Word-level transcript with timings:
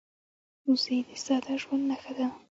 وزې 0.69 0.97
د 1.07 1.09
ساده 1.25 1.53
ژوند 1.61 1.83
نښه 1.89 2.11
ده 2.17 2.27